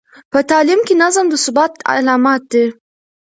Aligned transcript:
په 0.31 0.39
تعلیم 0.49 0.81
کې 0.87 0.93
نظم 1.03 1.25
د 1.29 1.33
ثبات 1.45 1.73
علامت 1.91 2.41
دی. 2.51 2.65